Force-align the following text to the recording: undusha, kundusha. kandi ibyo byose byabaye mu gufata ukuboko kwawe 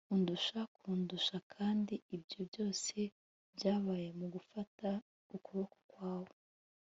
undusha, 0.13 0.59
kundusha. 0.77 1.35
kandi 1.53 1.93
ibyo 2.15 2.39
byose 2.49 2.97
byabaye 3.55 4.07
mu 4.19 4.27
gufata 4.33 4.87
ukuboko 5.35 5.77
kwawe 5.91 6.33